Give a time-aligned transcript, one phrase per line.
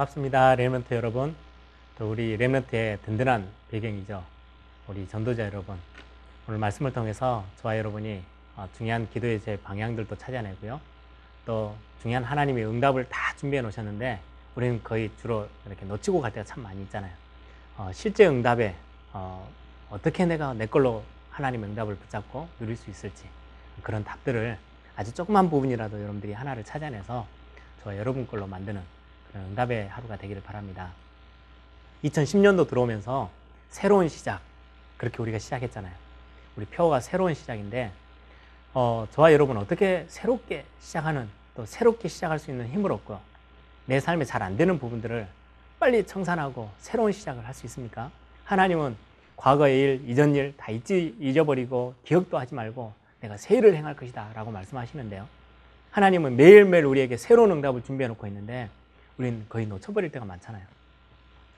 [0.00, 0.54] 반갑습니다.
[0.54, 1.34] 렘런트 여러분.
[1.98, 4.24] 또 우리 렘런트의 든든한 배경이죠.
[4.86, 5.76] 우리 전도자 여러분.
[6.48, 8.22] 오늘 말씀을 통해서 저와 여러분이
[8.56, 10.80] 어, 중요한 기도의 제 방향들도 찾아내고요.
[11.44, 14.20] 또 중요한 하나님의 응답을 다 준비해 놓으셨는데
[14.54, 17.12] 우리는 거의 주로 이렇게 놓치고 갈 때가 참 많이 있잖아요.
[17.76, 18.74] 어, 실제 응답에
[19.12, 19.46] 어,
[19.90, 23.24] 어떻게 내가 내 걸로 하나님의 응답을 붙잡고 누릴 수 있을지
[23.82, 24.56] 그런 답들을
[24.96, 27.26] 아주 조그만 부분이라도 여러분들이 하나를 찾아내서
[27.82, 28.99] 저와 여러분 걸로 만드는
[29.34, 30.90] 응답의 하루가 되기를 바랍니다.
[32.04, 33.30] 2010년도 들어오면서
[33.68, 34.40] 새로운 시작
[34.96, 35.92] 그렇게 우리가 시작했잖아요.
[36.56, 37.92] 우리 표가 새로운 시작인데
[38.74, 43.18] 어, 저와 여러분 어떻게 새롭게 시작하는 또 새롭게 시작할 수 있는 힘을 얻고
[43.86, 45.26] 내 삶에 잘 안 되는 부분들을
[45.78, 48.10] 빨리 청산하고 새로운 시작을 할 수 있습니까?
[48.44, 48.96] 하나님은
[49.36, 54.50] 과거의 일, 이전 일 다 잊어버리고 기억도 하지 말고 내가 새 일을 행할 것이다 라고
[54.50, 55.26] 말씀하시는데요.
[55.90, 58.68] 하나님은 매일매일 우리에게 새로운 응답을 준비해 놓고 있는데
[59.20, 60.64] 우리는 거의 놓쳐버릴 때가 많잖아요.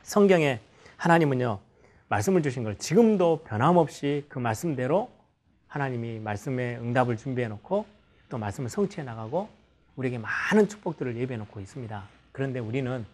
[0.03, 0.59] 성경에
[0.97, 1.61] 하나님은요,
[2.09, 5.09] 말씀을 주신 걸 지금도 변함없이 그 말씀대로
[5.69, 7.87] 하나님이 말씀의 응답을 준비해 놓고
[8.29, 9.49] 또 말씀을 성취해 나가고
[9.95, 12.03] 우리에게 많은 축복들을 예비해 놓고 있습니다.
[12.33, 13.07] 그런데 우리는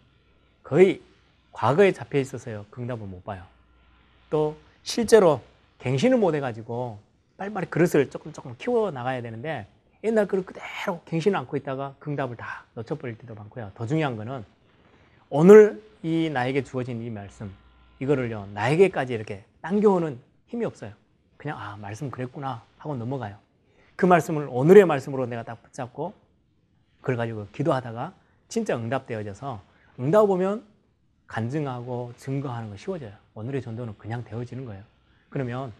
[0.62, 1.02] 거의
[1.52, 3.44] 과거에 잡혀 있어서요, 그 응답을 못 봐요.
[4.30, 5.42] 또 실제로
[5.80, 6.98] 갱신을 못 해가지고
[7.36, 9.66] 빨리빨리 그릇을 조금 조금 키워 나가야 되는데
[10.04, 13.72] 옛날 그릇 그대로 갱신을 안고 있다가 그 응답을 다 놓쳐버릴 때도 많고요.
[13.74, 14.44] 더 중요한 거는
[15.28, 17.52] 오늘 이 나에게 주어진 이 말씀
[17.98, 20.92] 이거를요 나에게까지 이렇게 당겨오는 힘이 없어요.
[21.36, 23.36] 그냥 아 말씀 그랬구나 하고 넘어가요.
[23.96, 26.14] 그 말씀을 오늘의 말씀으로 내가 딱 붙잡고
[27.00, 28.12] 그걸 가지고 기도하다가
[28.46, 29.60] 진짜 응답되어져서
[29.98, 30.64] 응답 보면
[31.26, 33.12] 간증하고 증거하는 거 쉬워져요.
[33.34, 34.82] 오늘의 전도는 그냥 되어지는 거예요.
[35.28, 35.72] 그러면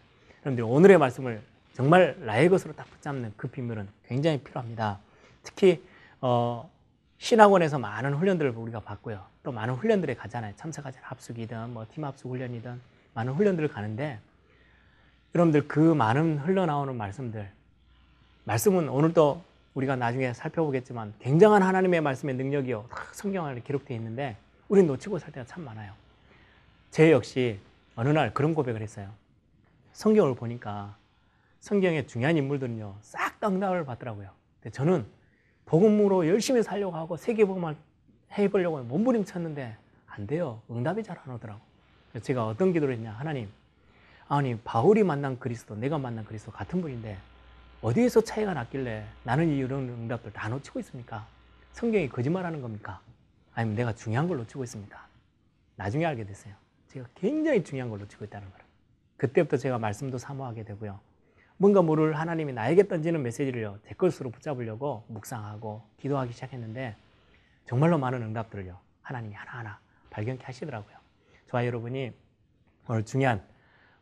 [0.42, 1.41] 여러분들 오늘의 말씀을
[1.72, 4.98] 정말 나의 것으로 딱 붙잡는 그 비밀은 굉장히 필요합니다.
[5.42, 5.83] 특히
[6.20, 6.69] 어,
[7.19, 9.25] 신학원에서 많은 훈련들을 우리가 받고요.
[9.42, 10.54] 또 많은 훈련들에 가잖아요.
[10.56, 11.06] 참석하잖아요.
[11.09, 12.81] 합숙이든 뭐 팀 합숙 훈련이든
[13.15, 14.19] 많은 훈련들을 가는데
[15.34, 17.50] 여러분들 그 많은 흘러나오는 말씀들
[18.44, 19.42] 말씀은 오늘도
[19.75, 22.88] 우리가 나중에 살펴보겠지만 굉장한 하나님의 말씀의 능력이요.
[23.12, 24.37] 성경 안에 기록되어 있는데
[24.69, 25.92] 우리는 놓치고 살 때가 참 많아요.
[26.91, 27.60] 제 역시
[27.94, 29.10] 어느 날 그런 고백을 했어요.
[29.92, 30.97] 성경을 보니까
[31.60, 34.30] 성경의 중요한 인물들은요, 싹다 응답을 받더라고요.
[34.60, 35.06] 근데 저는
[35.66, 37.76] 복음으로 열심히 살려고 하고 세계복음을
[38.38, 39.76] 해보려고 몸부림쳤는데
[40.06, 40.62] 안 돼요.
[40.70, 41.60] 응답이 잘 안 오더라고.
[42.10, 43.12] 그래서 제가 어떤 기도를 했냐.
[43.12, 43.48] 하나님,
[44.28, 47.18] 아니, 바울이 만난 그리스도, 내가 만난 그리스도 같은 분인데
[47.82, 51.26] 어디에서 차이가 났길래 나는 이런 응답들 다 놓치고 있습니까?
[51.72, 53.00] 성경이 거짓말하는 겁니까?
[53.54, 55.06] 아니면 내가 중요한 걸 놓치고 있습니까?
[55.76, 56.54] 나중에 알게 됐어요.
[56.88, 58.64] 제가 굉장히 중요한 걸 놓치고 있다는 거를.
[59.16, 60.98] 그때부터 제가 말씀도 사모하게 되고요.
[61.58, 66.96] 뭔가 모를 하나님이 나에게 던지는 메시지를요, 제 것으로 붙잡으려고 묵상하고 기도하기 시작했는데
[67.66, 69.78] 정말로 많은 응답들을요, 하나님이 하나하나
[70.10, 70.97] 발견케 하시더라고요.
[71.50, 72.12] 저와 여러분이
[72.88, 73.42] 오늘 중요한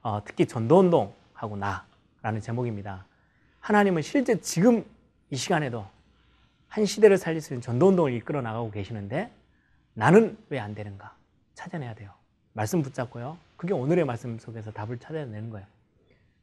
[0.03, 3.06] 어, 특히 전도운동하고 나라는 제목입니다.
[3.61, 4.84] 하나님은 실제 지금
[5.31, 5.87] 이 시간에도
[6.69, 9.33] 한 시대를 살릴 수 있는 전도운동을 이끌어 나가고 계시는데
[9.95, 11.16] 나는 왜 안 되는가
[11.55, 12.12] 찾아내야 돼요.
[12.53, 13.39] 말씀 붙잡고요.
[13.56, 15.66] 그게 오늘의 말씀 속에서 답을 찾아내는 거예요.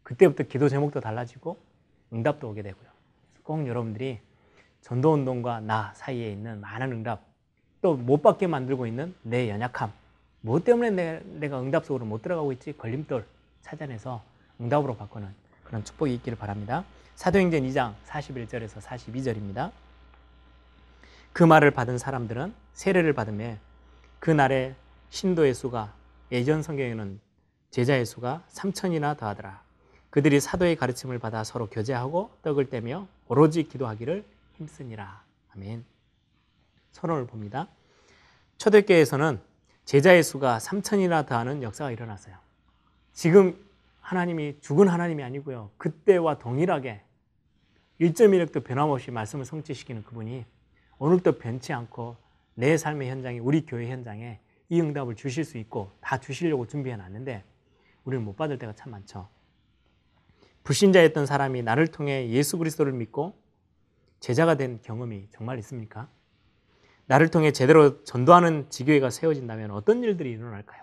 [0.04, 1.58] 그때부터 기도 제목도 달라지고
[2.12, 2.90] 응답도 오게 되고요.
[3.44, 4.20] 꼭 여러분들이
[4.82, 7.22] 전도 운동과 나 사이에 있는 많은 응답,
[7.82, 9.92] 또 못 받게 만들고 있는 내 연약함,
[10.42, 12.74] 무엇 때문에 내가 응답 속으로 못 들어가고 있지?
[12.78, 13.26] 걸림돌
[13.62, 14.22] 찾아내서
[14.62, 15.28] 응답으로 바꾸는
[15.64, 16.84] 그런 축복이 있기를 바랍니다.
[17.16, 19.72] 사도행전 2장 41절에서 42절입니다.
[21.32, 23.58] 그 말을 받은 사람들은 세례를 받음에
[24.20, 24.76] 그날의
[25.10, 25.94] 신도의 수가
[26.32, 27.20] 예전 성경에는
[27.72, 29.63] 제자의 수가 3천이나 더하더라.
[30.14, 34.24] 그들이 사도의 가르침을 받아 서로 교제하고 떡을 떼며 오로지 기도하기를
[34.58, 35.24] 힘쓰니라.
[35.56, 35.84] 아멘.
[36.92, 37.68] 선언을 봅니다.
[38.58, 39.40] 초대교회에서는
[39.86, 42.36] 제자의 수가 3천이나 더하는 역사가 일어났어요.
[43.12, 43.58] 지금
[44.02, 45.72] 하나님이 죽은 하나님이 아니고요.
[45.80, 47.02] 그때와 동일하게
[48.00, 50.46] 1.1획도 변함없이 말씀을 성취시키는 그분이
[51.00, 52.18] 오늘도 변치 않고
[52.54, 54.40] 내 삶의 현장에 우리 교회 현장에
[54.70, 57.44] 이 응답을 주실 수 있고 다 주시려고 준비해 놨는데
[58.04, 59.28] 우리는 못 받을 때가 참 많죠.
[60.64, 63.38] 불신자였던 사람이 나를 통해 예수 그리스도를 믿고
[64.20, 66.08] 제자가 된 경험이 정말 있습니까?
[67.06, 70.82] 나를 통해 제대로 전도하는 지교회가 세워진다면 어떤 일들이 일어날까요?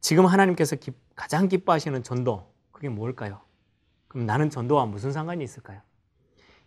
[0.00, 3.40] 지금 하나님께서 기, 가장 기뻐하시는 전도, 그게 뭘까요?
[4.08, 5.80] 그럼 나는 전도와 무슨 상관이 있을까요?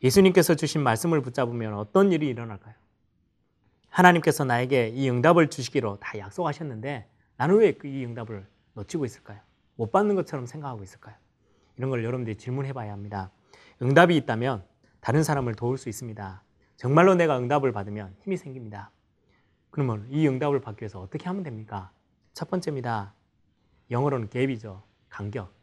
[0.03, 2.75] 예수님께서 주신 말씀을 붙잡으면 어떤 일이 일어날까요?
[3.89, 7.07] 하나님께서 나에게 이 응답을 주시기로 다 약속하셨는데
[7.37, 9.39] 나는 왜 이 응답을 놓치고 있을까요?
[9.75, 11.15] 못 받는 것처럼 생각하고 있을까요?
[11.77, 13.31] 이런 걸 여러분들이 질문해 봐야 합니다.
[13.81, 14.63] 응답이 있다면
[14.99, 16.43] 다른 사람을 도울 수 있습니다.
[16.75, 18.91] 정말로 내가 응답을 받으면 힘이 생깁니다.
[19.69, 21.91] 그러면 이 응답을 받기 위해서 어떻게 하면 됩니까?
[22.33, 23.13] 첫 번째입니다.
[23.91, 24.81] 영어로는 갭이죠.
[25.09, 25.53] 간격.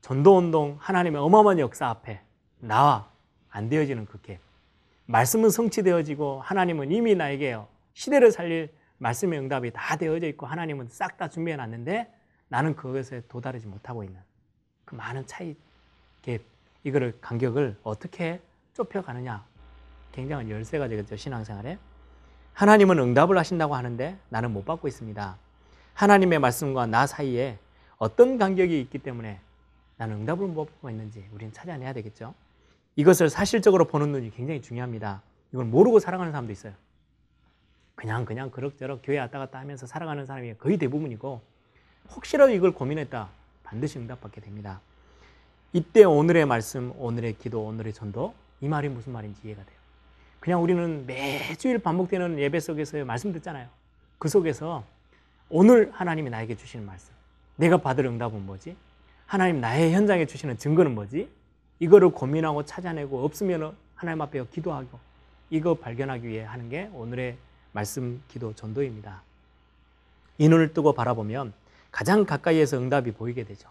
[0.00, 2.20] 전도운동 하나님의 어마어마한 역사 앞에
[2.58, 3.10] 나와
[3.48, 4.38] 안 되어지는 그 갭.
[5.06, 7.58] 말씀은 성취되어지고 하나님은 이미 나에게
[7.94, 12.12] 시대를 살릴 말씀의 응답이 다 되어져 있고 하나님은 싹 다 준비해 놨는데
[12.48, 14.20] 나는 그것에 도달하지 못하고 있는
[14.86, 15.54] 그 많은 차이
[16.22, 16.40] 갭
[16.84, 18.40] 이거를 간격을 어떻게
[18.72, 19.44] 좁혀가느냐.
[20.12, 21.76] 굉장한 열쇠가 되겠죠 신앙생활에.
[22.54, 25.36] 하나님은 응답을 하신다고 하는데 나는 못 받고 있습니다.
[25.92, 27.58] 하나님의 말씀과 나 사이에
[27.98, 29.40] 어떤 간격이 있기 때문에
[29.98, 32.32] 나는 응답을 못 받고 있는지 우리는 찾아내야 되겠죠.
[32.94, 35.20] 이것을 사실적으로 보는 눈이 굉장히 중요합니다.
[35.52, 36.72] 이걸 모르고 살아가는 사람도 있어요.
[37.94, 41.40] 그냥 그냥 그럭저럭 교회 왔다 갔다 하면서 살아가는 사람이 거의 대부분이고
[42.14, 43.28] 혹시라도 이걸 고민했다
[43.66, 44.80] 반드시 응답받게 됩니다.
[45.72, 49.76] 이때 오늘의 말씀, 오늘의 기도, 오늘의 전도 이 말이 무슨 말인지 이해가 돼요.
[50.40, 53.68] 그냥 우리는 매주일 반복되는 예배 속에서 말씀 듣잖아요.
[54.18, 54.84] 그 속에서
[55.48, 57.12] 오늘 하나님이 나에게 주시는 말씀,
[57.56, 58.76] 내가 받을 응답은 뭐지?
[59.26, 61.28] 하나님 나의 현장에 주시는 증거는 뭐지?
[61.80, 64.98] 이거를 고민하고 찾아내고 없으면 하나님 앞에 기도하고
[65.50, 67.36] 이거 발견하기 위해 하는 게 오늘의
[67.72, 69.22] 말씀, 기도, 전도입니다.
[70.38, 71.52] 이 눈을 뜨고 바라보면
[71.96, 73.70] 가장 가까이에서 응답이 보이게 되죠.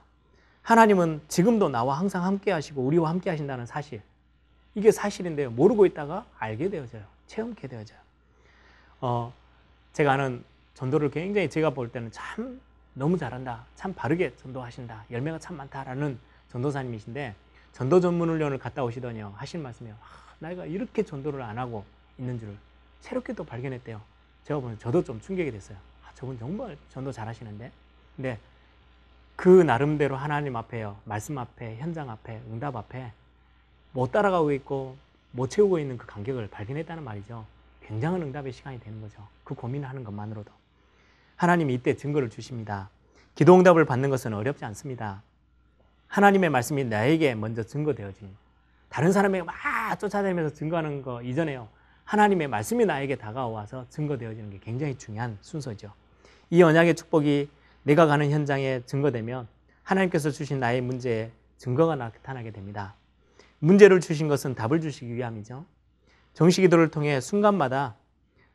[0.63, 4.01] 하나님은 지금도 나와 항상 함께 하시고 우리와 함께 하신다는 사실.
[4.73, 5.51] 이게 사실인데요.
[5.51, 7.03] 모르고 있다가 알게 되어져요.
[7.27, 7.99] 체험케 되어져요.
[8.99, 9.31] 어,
[9.93, 10.43] 제가 아는
[10.73, 12.59] 전도를 굉장히 제가 볼 때는 참
[12.95, 13.63] 너무 잘한다.
[13.75, 15.05] 참 바르게 전도하신다.
[15.11, 16.17] 열매가 참 많다라는
[16.49, 17.35] 전도사님이신데
[17.73, 19.35] 전도 전문 훈련을 갔다 오시더니요.
[19.35, 19.93] 하신 말씀이요.
[20.01, 21.85] 아, 내가 이렇게 전도를 안 하고
[22.17, 22.57] 있는 줄을
[23.01, 24.01] 새롭게 또 발견했대요.
[24.45, 25.77] 제가 보면 저도 좀 충격이 됐어요.
[26.03, 27.84] 아, 저분 정말 전도 잘하시는데.
[28.15, 28.37] 근데
[29.35, 30.97] 그 나름대로 하나님 앞에요.
[31.03, 33.11] 말씀 앞에, 현장 앞에, 응답 앞에
[33.91, 34.97] 못 따라가고 있고
[35.31, 37.45] 못 채우고 있는 그 간격을 발견했다는 말이죠.
[37.83, 39.27] 굉장한 응답의 시간이 되는 거죠.
[39.43, 40.51] 그 고민을 하는 것만으로도.
[41.35, 42.89] 하나님이 이때 증거를 주십니다.
[43.35, 45.21] 기도 응답을 받는 것은 어렵지 않습니다.
[46.07, 48.31] 하나님의 말씀이 나에게 먼저 증거되어지는
[48.87, 49.55] 다른 사람에게 막
[49.99, 51.67] 쫓아다니면서 증거하는 거 이전에요.
[52.05, 55.91] 하나님의 말씀이 나에게 다가와서 증거되어지는 게 굉장히 중요한 순서죠.
[56.49, 57.49] 이 언약의 축복이
[57.85, 59.47] 내가 가는 현장에 증거되면
[59.83, 62.95] 하나님께서 주신 나의 문제에 증거가 나타나게 됩니다.
[63.59, 65.65] 문제를 주신 것은 답을 주시기 위함이죠.
[66.33, 67.95] 정식기도를 통해 순간마다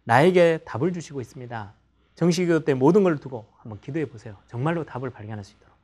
[0.03, 1.73] 나에게 답을 주시고 있습니다.
[2.17, 4.37] 정식기도 때 모든 걸 두고 한번 기도해 보세요.
[4.49, 5.75] 정말로 답을 발견할 수 있도록.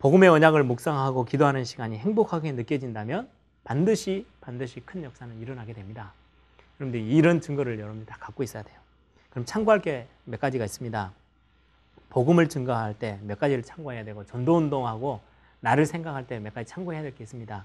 [0.00, 3.28] 복음의 언약을 묵상하고 기도하는 시간이 행복하게 느껴진다면
[3.62, 6.12] 반드시 반드시 큰 역사는 일어나게 됩니다.
[6.80, 8.76] 여러분들 이런 증거를 여러분들 다 갖고 있어야 돼요.
[9.30, 11.12] 그럼 참고할 게 몇 가지가 있습니다.
[12.12, 15.20] 복음을 증거할 때 몇 가지를 참고해야 되고 전도 운동하고
[15.60, 17.64] 나를 생각할 때 몇 가지 참고해야 될 게 있습니다.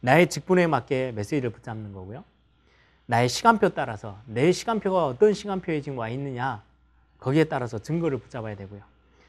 [0.00, 2.24] 나의 직분에 맞게 메시지를 붙잡는 거고요.
[3.06, 6.62] 나의 시간표 따라서 내 시간표가 어떤 시간표에 지금 와 있느냐
[7.18, 8.80] 거기에 따라서 증거를 붙잡아야 되고요.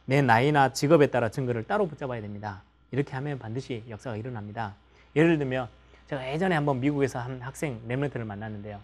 [0.05, 2.61] 내 나이나 직업에 따라 증거를 따로 붙잡아야 됩니다.
[2.91, 4.73] 이렇게 하면 반드시 역사가 일어납니다.
[5.17, 5.67] 예를 들면
[6.07, 8.79] 제가 예전에 한번 미국에서 한 학생 랩런트를 만났는데요.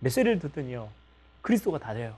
[0.00, 0.90] 메시지를 듣더니요.
[1.40, 2.14] 그리스도가 다 돼요.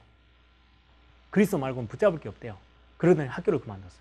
[1.31, 2.57] 그리스도 말고는 붙잡을 게 없대요.
[2.99, 3.99] 그러더니 학교를 그만뒀어요.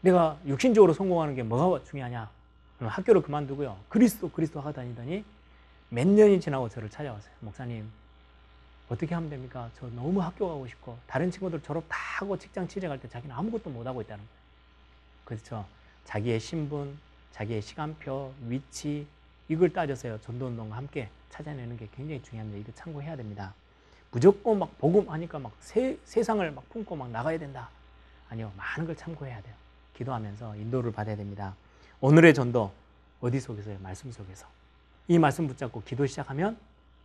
[0.00, 2.30] 내가 육신적으로 성공하는 게 뭐가 중요하냐?
[2.78, 3.78] 학교를 그만두고요.
[3.88, 5.24] 그리스도 그리스도 하고 다니더니
[5.90, 7.32] 몇 년이 지나고 저를 찾아왔어요.
[7.40, 7.88] 목사님
[8.88, 9.70] 어떻게 하면 됩니까?
[9.78, 13.70] 저 너무 학교 가고 싶고 다른 친구들 졸업 다 하고 직장 취직할 때 자기는 아무것도
[13.70, 14.40] 못 하고 있다는 거예요.
[15.24, 15.66] 그렇죠.
[16.04, 16.98] 자기의 신분,
[17.32, 19.06] 자기의 시간표, 위치
[19.48, 20.20] 이걸 따져서요.
[20.20, 23.54] 전도운동과 함께 찾아내는 게 굉장히 중요한데 이거 참고해야 됩니다.
[24.14, 27.68] 무조건 막 복음 하니까 막 세, 세상을 막 품고 막 나가야 된다.
[28.30, 28.52] 아니요.
[28.56, 29.54] 많은 걸 참고해야 돼요.
[29.96, 31.56] 기도하면서 인도를 받아야 됩니다.
[32.00, 32.72] 오늘의 전도
[33.20, 33.78] 어디 속에서요?
[33.80, 34.46] 말씀 속에서.
[35.08, 36.56] 이 말씀 붙잡고 기도 시작하면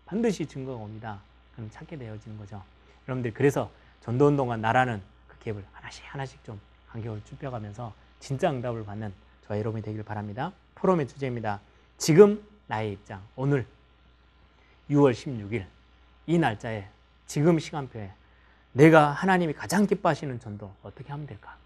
[0.06, 1.20] 반드시 증거가 옵니다.
[1.56, 2.62] 그럼 찾게 되어지는 거죠.
[3.08, 9.12] 여러분들 그래서 전도 운동과 나라는 그 갭을 하나씩 하나씩 좀 간격을 좁혀가면서 진짜 응답을 받는
[9.48, 10.51] 저와 여러분이 되길 바랍니다.
[10.75, 11.60] 포럼의 주제입니다.
[11.98, 13.24] 지금 나의 입장.
[13.36, 13.66] 오늘
[14.92, 15.66] 6월 16일
[16.28, 16.88] 이 날짜에
[17.29, 18.12] 지금 시간표에
[18.74, 21.57] 내가 하나님이 가장 기뻐하시는 전도 어떻게 하면 될까?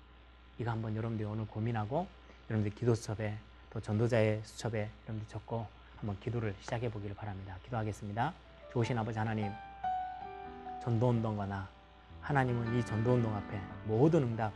[0.59, 2.05] 이거 한번 여러분들이 오늘 고민하고
[2.49, 3.33] 여러분들 기도 수첩에
[3.69, 5.65] 또 전도자의 수첩에 여러분들 적고
[5.97, 7.55] 한번 기도를 시작해 보기를 바랍니다.
[7.63, 8.33] 기도하겠습니다.
[8.73, 9.53] 좋으신 아버지 하나님,
[10.83, 11.65] 전도운동과 나
[12.19, 14.51] 하나님은 이 전도운동 앞에 모든 응답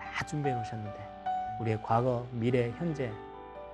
[0.00, 3.12] 다 준비해 놓으셨는데 우리의 과거, 미래, 현재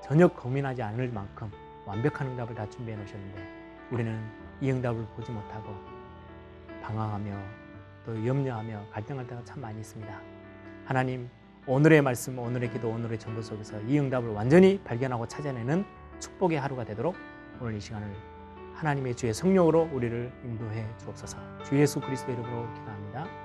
[0.02, 1.50] 전혀 고민하지 않을 만큼
[1.86, 4.22] 완벽한 응답을 다 준비해 놓으셨는데 우리는
[4.60, 5.93] 이 응답을 보지 못하고
[6.84, 7.38] 방황하며
[8.04, 10.20] 또 염려하며 갈등할 때가 참 많이 있습니다.
[10.84, 11.28] 하나님
[11.66, 15.84] 오늘의 말씀, 오늘의 기도, 오늘의 전도 속에서 이 응답을 완전히 발견하고 찾아내는
[16.20, 17.16] 축복의 하루가 되도록
[17.58, 18.14] 오늘 이 시간을
[18.74, 21.38] 하나님의 주의 성령으로 우리를 인도해 주옵소서.
[21.64, 23.43] 주 예수 그리스도 이름으로 기도합니다.